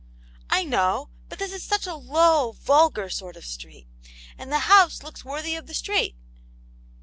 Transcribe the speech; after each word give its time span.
"I 0.49 0.63
know. 0.63 1.09
But 1.29 1.37
this 1.37 1.53
is 1.53 1.61
such 1.61 1.85
a 1.85 1.93
low, 1.93 2.53
vulgar 2.53 3.07
sort 3.07 3.37
of 3.37 3.45
street 3.45 3.87
And 4.35 4.51
the 4.51 4.61
house 4.65 5.03
looks 5.03 5.23
worthy 5.23 5.55
of 5.55 5.67
the 5.67 5.75
street." 5.75 6.15